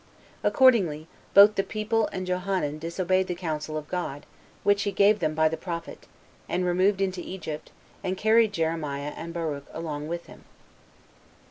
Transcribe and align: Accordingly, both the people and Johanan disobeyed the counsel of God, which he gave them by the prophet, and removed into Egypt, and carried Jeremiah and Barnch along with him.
Accordingly, 0.41 1.07
both 1.35 1.53
the 1.53 1.61
people 1.63 2.09
and 2.11 2.25
Johanan 2.25 2.79
disobeyed 2.79 3.27
the 3.27 3.35
counsel 3.35 3.77
of 3.77 3.87
God, 3.87 4.25
which 4.63 4.81
he 4.81 4.91
gave 4.91 5.19
them 5.19 5.35
by 5.35 5.47
the 5.47 5.57
prophet, 5.57 6.07
and 6.49 6.65
removed 6.65 7.01
into 7.01 7.21
Egypt, 7.21 7.69
and 8.03 8.17
carried 8.17 8.51
Jeremiah 8.51 9.13
and 9.15 9.31
Barnch 9.31 9.65
along 9.75 10.07
with 10.07 10.25
him. 10.25 10.45